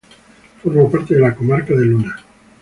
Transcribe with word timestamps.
Forma 0.63 0.89
parte 0.89 1.13
de 1.13 1.21
la 1.21 1.35
comarca 1.35 1.75
de 1.75 1.85
Luna. 1.85 2.25